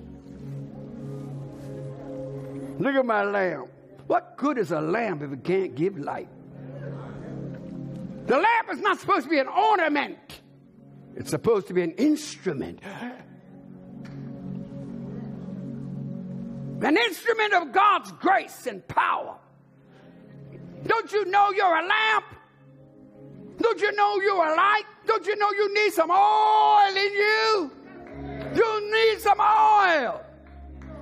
Look 2.78 2.94
at 2.94 3.06
my 3.06 3.24
lamp. 3.24 3.70
What 4.08 4.36
good 4.36 4.58
is 4.58 4.74
a 4.74 4.82
lamp 4.82 5.22
if 5.22 5.32
it 5.32 5.46
can't 5.46 5.76
give 5.76 5.98
light? 5.98 6.28
The 8.28 8.36
lamp 8.36 8.70
is 8.74 8.82
not 8.82 9.00
supposed 9.00 9.24
to 9.24 9.30
be 9.30 9.40
an 9.40 9.48
ornament, 9.48 10.42
it's 11.16 11.30
supposed 11.30 11.68
to 11.68 11.74
be 11.74 11.82
an 11.82 11.92
instrument. 11.94 12.82
An 16.80 16.96
instrument 16.96 17.54
of 17.54 17.72
God's 17.72 18.12
grace 18.20 18.68
and 18.68 18.88
power. 18.88 19.36
Don't 20.86 21.12
you 21.12 21.26
know 21.26 21.50
you're 21.52 21.76
a 21.76 21.88
lamp? 21.88 22.26
Don't 23.60 23.82
you 23.82 23.92
know 23.94 24.22
you're 24.22 24.46
a 24.46 24.56
light? 24.56 24.84
Don't 25.08 25.26
you 25.26 25.36
know 25.38 25.50
you 25.52 25.74
need 25.74 25.92
some 25.94 26.12
oil 26.12 26.96
in 26.96 27.14
you? 27.14 27.72
You 28.54 28.92
need 28.92 29.20
some 29.22 29.40
oil 29.40 30.22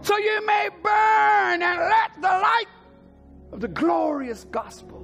so 0.01 0.17
you 0.17 0.46
may 0.46 0.70
burn 0.84 1.63
and 1.63 1.79
let 1.79 2.12
the 2.22 2.27
light 2.27 2.67
of 3.51 3.60
the 3.60 3.67
glorious 3.67 4.46
gospel 4.51 4.94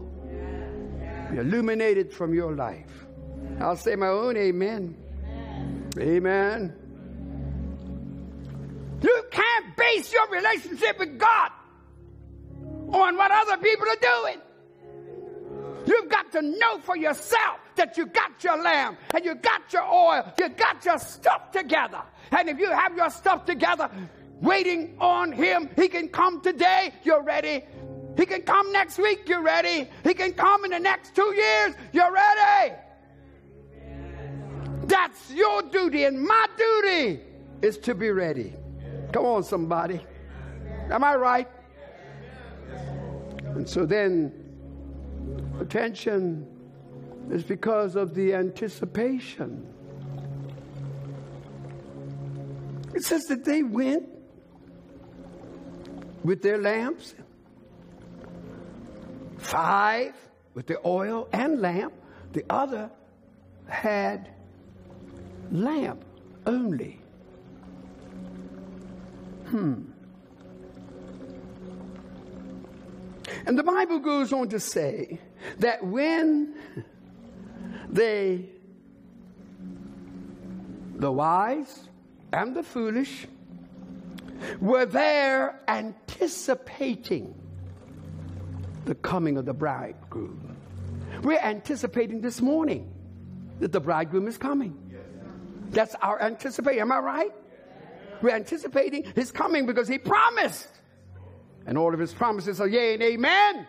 be 1.31 1.37
illuminated 1.37 2.11
from 2.11 2.33
your 2.33 2.53
life. 2.53 3.05
I'll 3.59 3.77
say 3.77 3.95
my 3.95 4.07
own 4.07 4.37
amen. 4.37 4.95
Amen. 5.97 6.75
You 9.01 9.23
can't 9.31 9.77
base 9.77 10.13
your 10.13 10.29
relationship 10.29 10.99
with 10.99 11.17
God 11.17 11.51
on 12.93 13.17
what 13.17 13.31
other 13.31 13.57
people 13.57 13.87
are 13.87 14.23
doing. 14.23 14.41
You've 15.85 16.09
got 16.09 16.31
to 16.33 16.41
know 16.41 16.79
for 16.79 16.95
yourself 16.95 17.59
that 17.75 17.97
you 17.97 18.05
got 18.05 18.43
your 18.43 18.61
lamb 18.61 18.97
and 19.15 19.25
you 19.25 19.35
got 19.35 19.73
your 19.73 19.83
oil, 19.83 20.31
you 20.37 20.49
got 20.49 20.85
your 20.85 20.99
stuff 20.99 21.51
together. 21.51 22.01
And 22.31 22.49
if 22.49 22.59
you 22.59 22.69
have 22.69 22.95
your 22.95 23.09
stuff 23.09 23.45
together, 23.45 23.89
waiting 24.41 24.95
on 24.99 25.31
Him, 25.31 25.69
He 25.75 25.87
can 25.87 26.09
come 26.09 26.41
today. 26.41 26.93
You're 27.03 27.23
ready 27.23 27.63
He 28.17 28.25
can 28.25 28.41
come 28.41 28.71
next 28.71 28.97
week, 28.97 29.27
you're 29.27 29.41
ready. 29.41 29.89
He 30.03 30.13
can 30.13 30.33
come 30.33 30.65
in 30.65 30.71
the 30.71 30.79
next 30.79 31.15
two 31.15 31.33
years, 31.35 31.75
you're 31.93 32.11
ready. 32.11 32.75
That's 34.83 35.31
your 35.31 35.61
duty, 35.61 36.03
and 36.03 36.21
my 36.21 36.47
duty 36.57 37.21
is 37.61 37.77
to 37.79 37.95
be 37.95 38.09
ready. 38.09 38.53
Come 39.13 39.25
on, 39.25 39.43
somebody. 39.43 40.01
Am 40.89 41.03
I 41.03 41.15
right? 41.15 41.47
And 43.55 43.67
so 43.67 43.85
then, 43.85 44.33
attention 45.59 46.47
is 47.29 47.43
because 47.43 47.95
of 47.95 48.13
the 48.13 48.33
anticipation. 48.33 49.65
It 52.93 53.03
says 53.03 53.23
that 53.25 53.45
they 53.45 53.63
went 53.63 54.09
with 56.23 56.41
their 56.41 56.57
lamps, 56.57 57.15
five 59.41 60.13
with 60.53 60.67
the 60.67 60.79
oil 60.85 61.27
and 61.33 61.61
lamp, 61.61 61.93
the 62.33 62.45
other 62.49 62.89
had 63.67 64.29
lamp 65.51 66.03
only. 66.45 66.99
Hmm. 69.47 69.81
And 73.45 73.57
the 73.57 73.63
Bible 73.63 73.99
goes 73.99 74.31
on 74.31 74.49
to 74.49 74.59
say 74.59 75.19
that 75.59 75.83
when 75.83 76.53
they, 77.89 78.45
the 80.95 81.11
wise 81.11 81.89
and 82.31 82.55
the 82.55 82.63
foolish, 82.63 83.27
were 84.59 84.85
there 84.85 85.59
anticipating 85.67 87.33
the 88.85 88.95
coming 88.95 89.37
of 89.37 89.45
the 89.45 89.53
bridegroom. 89.53 90.57
We're 91.23 91.39
anticipating 91.39 92.21
this 92.21 92.41
morning 92.41 92.91
that 93.59 93.71
the 93.71 93.79
bridegroom 93.79 94.27
is 94.27 94.37
coming. 94.37 94.77
That's 95.69 95.95
our 96.01 96.21
anticipation. 96.21 96.81
Am 96.81 96.91
I 96.91 96.99
right? 96.99 97.31
We're 98.21 98.35
anticipating 98.35 99.05
his 99.15 99.31
coming 99.31 99.65
because 99.65 99.87
he 99.87 99.97
promised. 99.97 100.67
And 101.65 101.77
all 101.77 101.93
of 101.93 101.99
his 101.99 102.13
promises 102.13 102.59
are 102.59 102.67
yea 102.67 102.93
and 102.95 103.03
amen. 103.03 103.67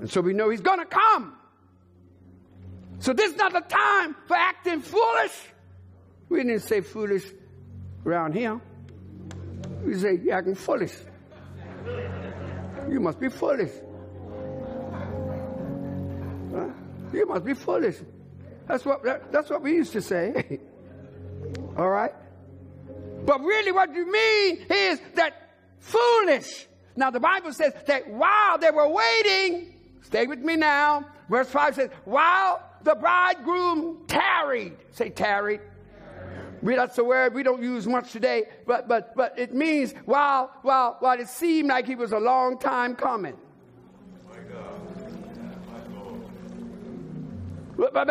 And 0.00 0.10
so 0.10 0.20
we 0.20 0.32
know 0.32 0.50
he's 0.50 0.60
going 0.60 0.80
to 0.80 0.86
come. 0.86 1.36
So 2.98 3.12
this 3.12 3.32
is 3.32 3.36
not 3.36 3.52
the 3.52 3.60
time 3.60 4.16
for 4.26 4.36
acting 4.36 4.80
foolish. 4.80 5.32
We 6.28 6.38
didn't 6.38 6.60
say 6.60 6.80
foolish 6.80 7.24
around 8.04 8.34
here. 8.34 8.60
We 9.84 9.94
say 9.94 10.18
you're 10.22 10.34
acting 10.34 10.54
foolish. 10.54 10.94
You 12.88 13.00
must 13.00 13.20
be 13.20 13.28
foolish. 13.28 13.70
You 17.12 17.26
must 17.26 17.44
be 17.44 17.54
foolish. 17.54 17.96
That's 18.66 18.84
what 18.84 19.02
that, 19.04 19.32
that's 19.32 19.50
what 19.50 19.62
we 19.62 19.72
used 19.72 19.92
to 19.92 20.02
say. 20.02 20.60
All 21.76 21.90
right? 21.90 22.12
But 23.24 23.40
really 23.40 23.72
what 23.72 23.94
you 23.94 24.10
mean 24.10 24.66
is 24.68 25.00
that 25.14 25.34
foolish. 25.78 26.66
Now 26.96 27.10
the 27.10 27.20
Bible 27.20 27.52
says 27.52 27.72
that 27.86 28.08
while 28.08 28.58
they 28.58 28.70
were 28.70 28.88
waiting, 28.88 29.74
stay 30.02 30.26
with 30.26 30.40
me 30.40 30.56
now. 30.56 31.06
Verse 31.28 31.48
5 31.48 31.74
says, 31.76 31.90
while 32.04 32.62
the 32.82 32.94
bridegroom 32.94 34.04
tarried. 34.06 34.76
Say 34.90 35.10
tarried. 35.10 35.60
We, 36.60 36.76
that's 36.76 36.98
a 36.98 37.04
word 37.04 37.34
we 37.34 37.42
don't 37.42 37.62
use 37.62 37.86
much 37.86 38.12
today, 38.12 38.44
but, 38.66 38.86
but, 38.86 39.16
but 39.16 39.36
it 39.38 39.52
means 39.52 39.94
while, 40.04 40.52
while, 40.62 40.96
while 41.00 41.18
it 41.18 41.28
seemed 41.28 41.68
like 41.68 41.86
he 41.86 41.96
was 41.96 42.12
a 42.12 42.18
long 42.18 42.58
time 42.58 42.94
coming. 42.94 43.36
But, 47.82 47.94
but, 47.94 48.08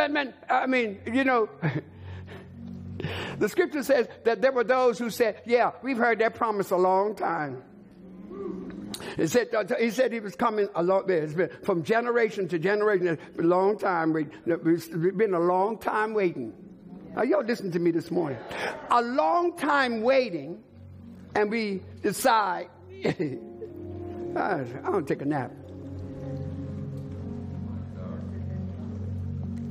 I 0.50 0.68
mean, 0.68 1.00
you 1.05 1.24
know, 1.24 1.48
the 3.40 3.48
scripture 3.48 3.84
says 3.84 4.05
that 4.25 4.42
there 4.42 4.51
were 4.51 4.66
those 4.66 5.00
who 5.00 5.10
said, 5.10 5.42
Yeah, 5.46 5.72
we've 5.81 5.96
heard 5.96 6.20
that 6.20 6.36
promise 6.36 6.72
a 6.72 6.75
long 6.75 7.16
time. 7.16 7.64
He 9.16 9.27
said, 9.27 9.55
uh, 9.55 9.64
he 9.79 9.92
said 9.92 10.12
he 10.12 10.20
was 10.20 10.36
coming 10.36 10.68
a 10.75 10.84
long, 10.84 11.10
it's 11.10 11.34
been 11.34 11.50
from 11.64 11.84
generation 11.84 12.50
to 12.50 12.60
generation, 12.60 13.07
it's 13.07 13.38
been 13.38 13.46
a 13.46 13.48
long 13.48 13.77
time, 13.77 14.14
it's 14.46 14.88
been 14.88 15.34
a 15.34 15.40
long 15.40 15.77
time 15.77 16.14
waiting. 16.14 16.51
Now, 17.16 17.22
y'all 17.24 17.46
listen 17.46 17.72
to 17.72 17.79
me 17.79 17.92
this 17.92 18.12
morning. 18.12 18.40
A 18.90 19.01
long 19.01 19.55
time 19.55 20.01
waiting, 20.01 20.62
and 21.34 21.50
we 21.50 21.81
decide, 22.01 22.68
I 23.05 24.66
don't 24.84 25.07
take 25.07 25.22
a 25.22 25.25
nap. 25.25 25.53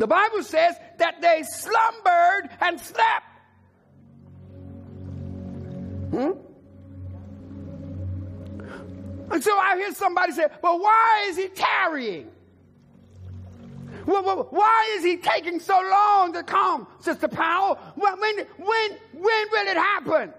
The 0.01 0.07
Bible 0.07 0.43
says 0.43 0.77
that 0.97 1.21
they 1.21 1.43
slumbered 1.43 2.49
and 2.63 2.81
slept. 2.81 3.27
Hmm? 6.11 6.31
And 9.31 9.45
so 9.45 9.59
I 9.59 9.77
hear 9.77 9.93
somebody 9.93 10.33
say, 10.33 10.47
well, 10.63 10.81
why 10.81 11.27
is 11.29 11.37
he 11.37 11.49
tarrying? 11.49 12.31
Well, 14.07 14.49
why 14.49 14.95
is 14.97 15.05
he 15.05 15.19
taking 15.19 15.61
so 15.61 15.79
long 15.79 16.33
to 16.33 16.45
come, 16.45 16.87
Sister 17.01 17.29
Powell? 17.29 17.75
When, 17.95 18.19
when, 18.19 18.39
when, 18.57 18.91
when 19.13 19.51
will 19.53 19.69
it 19.69 19.77
happen? 19.77 20.33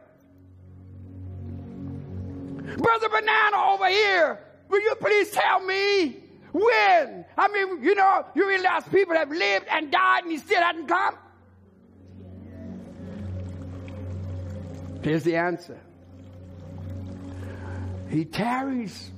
Brother 2.82 3.10
Banana 3.10 3.58
over 3.74 3.90
here, 3.90 4.40
will 4.70 4.82
you 4.82 4.96
please 4.96 5.30
tell 5.30 5.60
me 5.60 6.21
when? 6.52 7.26
I 7.38 7.48
mean, 7.48 7.84
you 7.84 7.96
know, 7.96 8.26
you 8.36 8.48
realize 8.48 8.84
people 8.92 9.16
have 9.16 9.30
lived 9.30 9.68
and 9.70 9.92
died 9.92 10.24
and 10.24 10.32
he 10.32 10.38
still 10.38 10.62
hasn't 10.62 10.88
come? 10.88 11.16
Here's 15.04 15.24
the 15.24 15.36
answer. 15.36 15.80
He 18.10 18.26
tarries. 18.26 19.12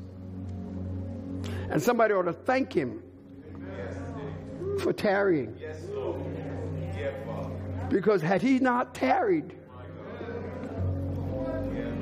And 1.70 1.82
somebody 1.82 2.14
ought 2.14 2.24
to 2.24 2.34
thank 2.34 2.72
him 2.72 3.02
for 4.80 4.94
tarrying. 4.94 5.60
Because 7.90 8.22
had 8.22 8.42
he 8.42 8.60
not 8.60 8.96
tarried, 8.96 9.58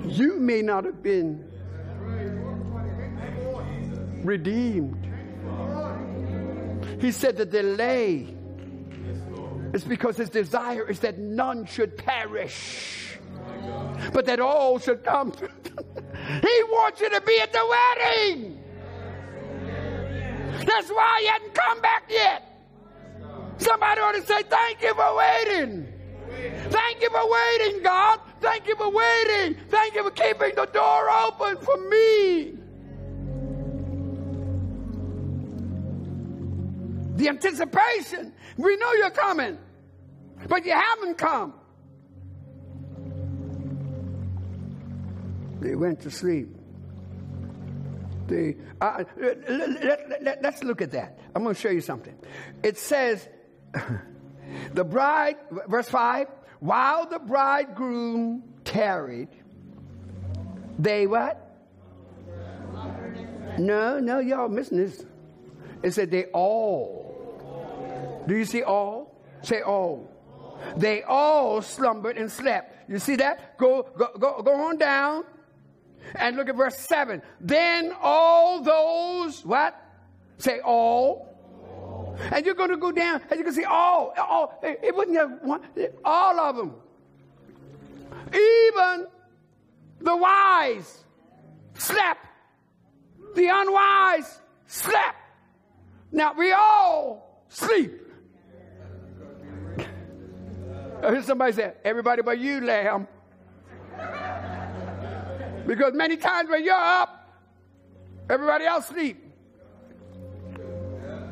you 0.06 0.36
may 0.38 0.62
not 0.62 0.86
have 0.86 1.02
been 1.02 1.50
redeemed. 4.24 5.11
He 7.00 7.12
said 7.12 7.36
the 7.36 7.46
delay 7.46 8.28
is 9.74 9.84
because 9.84 10.18
his 10.18 10.30
desire 10.30 10.88
is 10.90 11.00
that 11.00 11.18
none 11.18 11.66
should 11.66 11.98
perish, 11.98 13.18
but 14.14 14.26
that 14.26 14.40
all 14.40 14.78
should 14.78 15.04
come. 15.04 15.32
he 16.42 16.64
wants 16.70 17.02
you 17.02 17.10
to 17.10 17.22
be 17.22 17.40
at 17.40 17.52
the 17.52 17.66
wedding. 17.68 18.58
That's 20.66 20.90
why 20.90 21.18
he 21.22 21.28
hasn't 21.28 21.54
come 21.56 21.82
back 21.82 22.04
yet. 22.10 22.44
Somebody 23.58 24.02
ought 24.02 24.14
to 24.14 24.26
say, 24.26 24.44
Thank 24.44 24.82
you 24.82 24.94
for 24.94 25.16
waiting. 25.16 25.88
Thank 26.70 27.02
you 27.02 27.10
for 27.10 27.30
waiting, 27.30 27.84
God. 27.84 28.20
Thank 28.40 28.68
you 28.68 28.76
for 28.76 28.90
waiting. 28.90 29.58
Thank 29.70 29.96
you 29.96 30.04
for 30.04 30.12
keeping 30.12 30.56
the 30.56 30.66
door 30.66 31.10
open 31.10 31.58
for 31.58 31.78
me. 31.90 32.61
The 37.22 37.30
anticipation. 37.30 38.34
We 38.58 38.78
know 38.78 38.94
you're 38.94 39.12
coming, 39.12 39.60
but 40.48 40.66
you 40.66 40.72
haven't 40.72 41.20
come. 41.20 41.54
They 45.60 45.76
went 45.76 46.02
to 46.02 46.10
sleep. 46.10 46.50
They, 48.26 48.56
uh, 48.82 49.04
let, 49.18 49.48
let, 49.48 50.24
let, 50.24 50.42
let's 50.42 50.64
look 50.64 50.82
at 50.82 50.94
that. 50.94 51.20
I'm 51.36 51.44
going 51.44 51.54
to 51.54 51.62
show 51.62 51.70
you 51.70 51.82
something. 51.82 52.18
It 52.64 52.80
says, 52.80 53.30
the 54.74 54.84
bride, 54.84 55.36
verse 55.68 55.90
5, 55.90 56.26
while 56.60 57.06
the 57.06 57.20
bridegroom 57.20 58.42
tarried, 58.64 59.30
they 60.80 61.06
what? 61.06 61.38
No, 63.60 64.00
no, 64.00 64.18
y'all 64.18 64.50
missing 64.50 64.80
this. 64.80 65.06
It 65.84 65.92
said 65.92 66.10
they 66.10 66.26
all. 66.34 67.11
Do 68.28 68.36
you 68.36 68.46
see 68.46 68.64
all? 68.64 69.24
Say 69.42 69.62
all. 69.62 70.10
They 70.78 71.04
all 71.04 71.62
slumbered 71.62 72.18
and 72.18 72.32
slept. 72.32 72.90
You 72.90 73.00
see 73.00 73.16
that? 73.18 73.58
Go, 73.58 73.88
go, 73.98 74.10
go, 74.20 74.42
go 74.42 74.54
on 74.54 74.78
down 74.78 75.24
and 76.16 76.36
look 76.36 76.50
at 76.50 76.56
verse 76.56 76.78
7. 76.78 77.22
Then 77.40 77.94
all 78.02 78.62
those, 78.62 79.46
what? 79.46 79.76
Say 80.38 80.60
all. 80.60 81.28
And 82.32 82.46
you're 82.46 82.56
going 82.56 82.70
to 82.70 82.78
go 82.78 82.92
down 82.92 83.22
and 83.30 83.40
you 83.40 83.44
can 83.44 83.54
see 83.54 83.64
all, 83.64 84.14
all, 84.18 84.60
it 84.62 84.96
wasn't 84.96 85.16
just 85.16 85.44
one, 85.44 85.62
all 86.04 86.40
of 86.40 86.56
them. 86.56 86.76
Even 88.34 89.08
the 90.00 90.16
wise 90.16 91.04
slept. 91.76 92.26
the 93.36 93.48
unwise 93.48 94.40
slept. 94.68 95.18
Now 96.12 96.34
we 96.34 96.52
all 96.52 97.46
sleep. 97.50 98.11
Somebody 101.24 101.54
say, 101.54 101.74
everybody 101.84 102.22
but 102.22 102.38
you, 102.40 102.62
Lambe. 102.62 103.08
Because 105.66 105.94
many 105.94 106.18
times 106.18 106.50
when 106.50 106.64
you're 106.64 106.74
up, 106.74 107.30
everybody 108.30 108.66
else 108.66 108.88
sleep. 108.88 109.24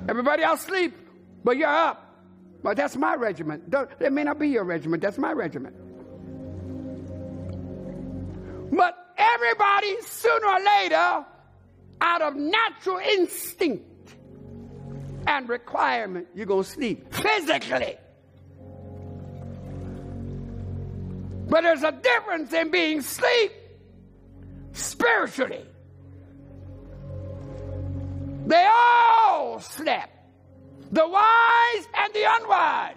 Everybody 0.08 0.43
else 0.43 0.62
sleep, 0.62 0.95
but 1.43 1.58
you're 1.58 1.67
up. 1.67 2.05
But 2.63 2.77
that's 2.77 2.95
my 2.95 3.15
regiment. 3.15 3.69
That 3.71 4.12
may 4.12 4.23
not 4.23 4.39
be 4.39 4.49
your 4.49 4.63
regiment. 4.63 5.01
That's 5.01 5.17
my 5.17 5.34
regiment. 5.34 5.75
But 8.71 8.95
everybody, 9.17 10.01
sooner 10.01 10.47
or 10.47 10.60
later, 10.60 11.25
out 12.01 12.21
of 12.21 12.36
natural 12.36 12.97
instinct 12.97 14.15
and 15.27 15.47
requirement, 15.47 16.27
you're 16.34 16.45
going 16.45 16.63
to 16.63 16.69
sleep 16.69 17.13
physically. 17.13 17.97
But 21.50 21.62
there's 21.62 21.84
a 21.84 21.92
difference 21.92 22.54
in 22.54 22.70
being 22.70 23.00
asleep 23.00 23.52
spiritually. 24.72 25.66
They 28.46 28.70
all 28.72 29.60
slept, 29.60 30.14
the 30.92 31.08
wise 31.08 31.88
and 31.98 32.14
the 32.14 32.26
unwise. 32.40 32.96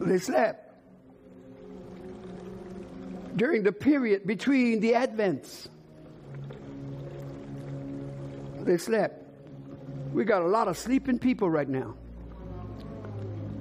They 0.00 0.18
slept 0.18 0.72
during 3.36 3.62
the 3.64 3.72
period 3.72 4.26
between 4.26 4.80
the 4.80 4.92
advents. 4.92 5.68
They 8.60 8.78
slept. 8.78 9.22
We 10.12 10.24
got 10.24 10.42
a 10.42 10.46
lot 10.46 10.68
of 10.68 10.78
sleeping 10.78 11.18
people 11.18 11.50
right 11.50 11.68
now. 11.68 11.94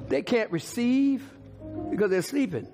They 0.07 0.21
can't 0.21 0.51
receive 0.51 1.23
because 1.89 2.09
they're 2.09 2.21
sleeping. 2.21 2.67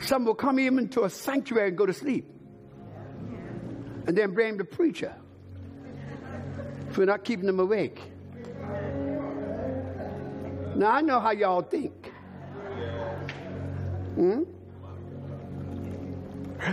Some 0.00 0.24
will 0.24 0.34
come 0.34 0.58
even 0.60 0.88
to 0.90 1.04
a 1.04 1.10
sanctuary 1.10 1.68
and 1.68 1.78
go 1.78 1.86
to 1.86 1.92
sleep. 1.92 2.30
And 4.06 4.16
then 4.16 4.34
blame 4.34 4.56
the 4.56 4.64
preacher 4.64 5.14
for 6.90 7.04
not 7.04 7.24
keeping 7.24 7.46
them 7.46 7.60
awake. 7.60 8.00
Now, 10.76 10.92
I 10.92 11.00
know 11.02 11.20
how 11.20 11.32
y'all 11.32 11.62
think. 11.62 12.12
Hmm? 14.14 14.44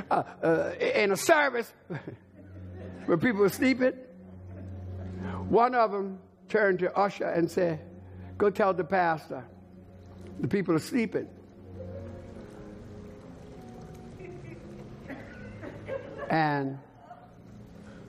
Uh, 0.09 0.23
uh, 0.43 0.71
in 0.79 1.11
a 1.11 1.17
service 1.17 1.71
where 3.05 3.17
people 3.17 3.41
were 3.41 3.49
sleeping, 3.49 3.93
one 5.49 5.75
of 5.75 5.91
them 5.91 6.19
turned 6.49 6.79
to 6.79 6.95
usher 6.95 7.25
and 7.25 7.49
said, 7.49 7.81
Go 8.37 8.49
tell 8.49 8.73
the 8.73 8.83
pastor 8.83 9.43
the 10.39 10.47
people 10.47 10.75
are 10.75 10.79
sleeping. 10.79 11.27
And 16.29 16.77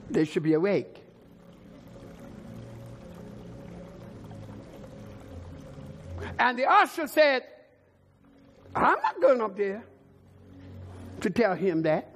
they 0.09 0.25
should 0.25 0.43
be 0.43 0.53
awake. 0.53 1.03
And 6.39 6.57
the 6.57 6.65
usher 6.65 7.07
said, 7.07 7.43
I'm 8.75 8.97
not 9.01 9.21
going 9.21 9.41
up 9.41 9.55
there 9.57 9.83
to 11.21 11.29
tell 11.29 11.55
him 11.55 11.83
that. 11.83 12.13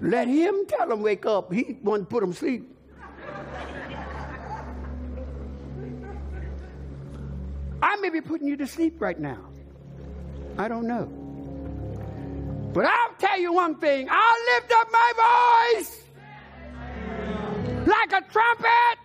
Let 0.00 0.26
him 0.26 0.66
tell 0.66 0.90
him 0.90 1.02
wake 1.02 1.26
up. 1.26 1.52
He 1.52 1.78
want 1.82 2.02
to 2.02 2.06
put 2.06 2.24
him 2.24 2.32
sleep. 2.32 2.71
I 7.82 7.96
may 7.96 8.10
be 8.10 8.20
putting 8.20 8.46
you 8.46 8.56
to 8.56 8.66
sleep 8.66 9.00
right 9.00 9.18
now. 9.18 9.48
I 10.56 10.68
don't 10.68 10.86
know. 10.86 11.06
But 12.72 12.86
I'll 12.86 13.14
tell 13.18 13.38
you 13.38 13.52
one 13.52 13.74
thing 13.74 14.08
I'll 14.10 14.54
lift 14.54 14.72
up 14.72 14.88
my 14.92 15.72
voice 15.74 16.04
like 17.86 18.12
a 18.12 18.24
trumpet, 18.30 18.98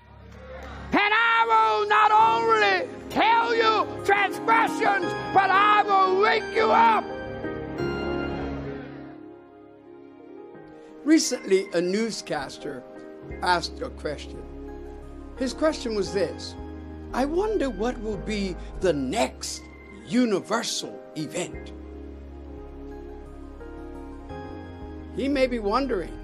and 0.92 1.14
I 1.14 1.46
will 1.48 1.88
not 1.90 2.12
only 2.12 2.88
tell 3.10 3.56
you 3.56 4.06
transgressions, 4.06 5.12
but 5.34 5.50
I 5.50 5.84
will 5.84 6.22
wake 6.22 6.56
you 6.56 6.72
up. 6.72 7.04
Recently, 11.04 11.66
a 11.74 11.82
newscaster 11.82 12.84
asked 13.42 13.82
a 13.82 13.90
question. 13.90 14.44
His 15.38 15.54
question 15.54 15.96
was 15.96 16.14
this 16.14 16.56
I 17.14 17.26
wonder 17.26 17.70
what 17.70 18.00
will 18.02 18.18
be 18.18 18.56
the 18.82 18.94
next 18.94 19.62
universal 20.06 21.00
event. 21.16 21.72
He 25.16 25.28
may 25.28 25.48
be 25.48 25.60
wondering, 25.60 26.18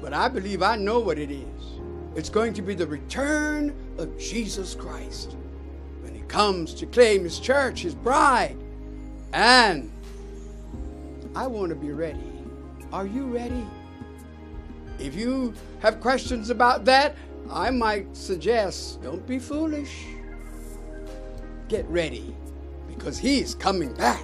but 0.00 0.12
I 0.12 0.28
believe 0.28 0.62
I 0.62 0.76
know 0.76 1.00
what 1.00 1.18
it 1.18 1.30
is. 1.30 1.80
It's 2.14 2.28
going 2.28 2.54
to 2.54 2.62
be 2.62 2.74
the 2.74 2.86
return 2.86 3.74
of 3.98 4.16
Jesus 4.18 4.74
Christ 4.74 5.34
when 6.02 6.14
he 6.14 6.20
comes 6.22 6.74
to 6.74 6.86
claim 6.86 7.24
his 7.24 7.40
church, 7.40 7.80
his 7.82 7.94
bride. 7.94 8.56
And 9.32 9.90
I 11.34 11.46
want 11.46 11.70
to 11.70 11.74
be 11.74 11.90
ready. 11.90 12.20
Are 12.92 13.06
you 13.06 13.24
ready? 13.24 13.66
If 14.98 15.14
you 15.16 15.54
have 15.80 16.00
questions 16.00 16.50
about 16.50 16.84
that, 16.84 17.16
I 17.50 17.70
might 17.70 18.16
suggest 18.16 19.02
don't 19.02 19.26
be 19.26 19.38
foolish. 19.38 20.06
Get 21.68 21.86
ready 21.88 22.34
because 22.88 23.18
he's 23.18 23.54
coming 23.54 23.92
back. 23.94 24.22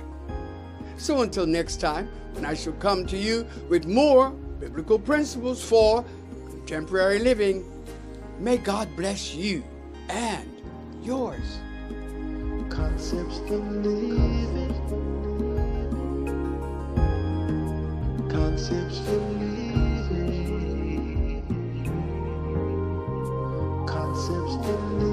So 0.97 1.23
until 1.23 1.47
next 1.47 1.81
time, 1.81 2.09
when 2.33 2.45
I 2.45 2.55
shall 2.55 2.75
come 2.75 3.07
to 3.07 3.17
you 3.17 3.47
with 3.69 3.87
more 3.87 4.31
biblical 4.31 4.99
principles 4.99 5.63
for 5.63 6.05
contemporary 6.51 7.19
living, 7.19 7.65
may 8.39 8.57
God 8.57 8.89
bless 8.97 9.35
you 9.35 9.65
and 10.09 10.49
yours. 11.03 11.59
Concepts 12.69 13.39
for 13.39 13.57
living. 13.57 14.75
Concepts 18.29 18.99
for 18.99 19.13
living. 19.13 19.58
Concepts 24.69 25.03
for 25.03 25.08